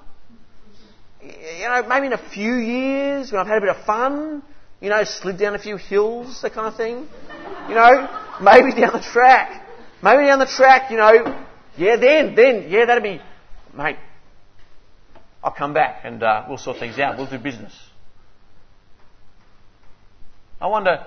[1.23, 4.43] You know, maybe in a few years, when I've had a bit of fun,
[4.81, 7.07] you know, slid down a few hills, that kind of thing.
[7.67, 8.07] You know,
[8.41, 9.65] maybe down the track.
[10.03, 11.43] Maybe down the track, you know,
[11.75, 13.19] yeah, then, then, yeah, that'd be,
[13.75, 13.97] mate,
[15.45, 17.19] I'll come back and uh, we'll sort things out.
[17.19, 17.71] We'll do business.
[20.59, 21.05] I wonder,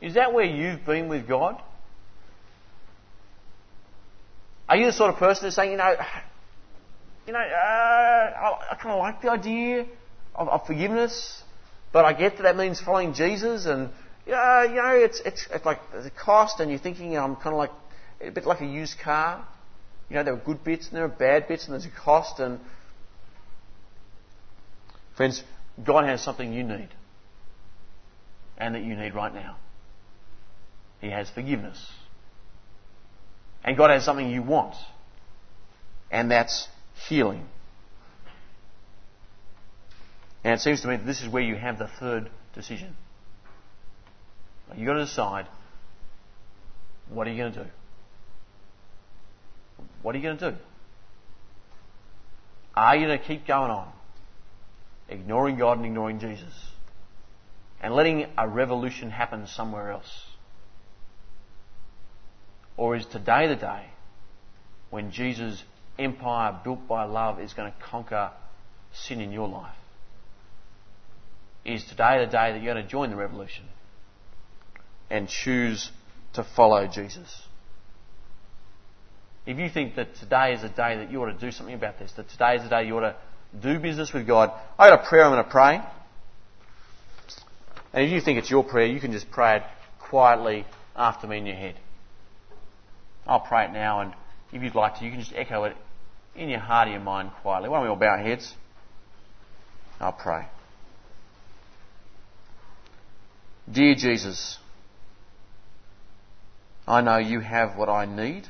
[0.00, 1.62] is that where you've been with God?
[4.68, 5.94] Are you the sort of person that's saying, you know,
[7.28, 9.86] you know, uh, I, I kind of like the idea
[10.34, 11.44] of, of, forgiveness,
[11.92, 13.90] but I get that that means following Jesus, and
[14.26, 17.58] uh, you know, it's, it's, it's like the cost, and you're thinking I'm kind of
[17.58, 17.70] like
[18.20, 19.46] a bit like a used car.
[20.10, 22.40] You know, there are good bits and there are bad bits, and there's a cost,
[22.40, 22.58] and
[25.16, 25.42] friends,
[25.84, 26.88] God has something you need,
[28.58, 29.56] and that you need right now.
[31.00, 31.90] He has forgiveness.
[33.64, 34.74] And God has something you want.
[36.10, 36.68] And that's
[37.08, 37.46] healing.
[40.44, 42.96] And it seems to me that this is where you have the third decision.
[44.76, 45.46] You've got to decide
[47.08, 47.70] what are you going to do?
[50.02, 50.56] What are you going to do?
[52.74, 53.92] Are you going to keep going on,
[55.12, 56.52] ignoring God and ignoring Jesus,
[57.80, 60.10] and letting a revolution happen somewhere else?
[62.76, 63.86] Or is today the day
[64.90, 65.62] when Jesus'
[65.98, 68.30] empire built by love is going to conquer
[68.92, 69.74] sin in your life?
[71.64, 73.64] Is today the day that you're going to join the revolution
[75.10, 75.90] and choose
[76.32, 77.42] to follow Jesus?
[79.44, 81.98] If you think that today is a day that you ought to do something about
[81.98, 83.16] this, that today is the day you ought to
[83.60, 85.80] do business with God, I got a prayer I'm going to pray.
[87.92, 89.62] And if you think it's your prayer, you can just pray it
[89.98, 90.64] quietly
[90.96, 91.74] after me in your head.
[93.26, 94.14] I'll pray it now, and
[94.52, 95.76] if you'd like to, you can just echo it
[96.34, 97.68] in your heart or your mind quietly.
[97.68, 98.54] Why don't we all bow our heads?
[100.00, 100.46] I'll pray.
[103.70, 104.58] Dear Jesus,
[106.86, 108.48] I know you have what I need,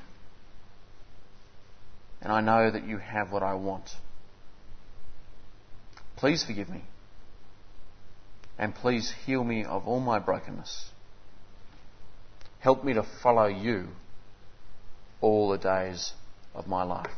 [2.23, 3.91] and I know that you have what I want.
[6.23, 6.83] Please forgive me,
[8.57, 10.91] and please heal me of all my brokenness.
[12.61, 13.89] Help me to follow you
[15.21, 16.13] all the days
[16.55, 17.11] of my life.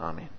[0.00, 0.30] Amen.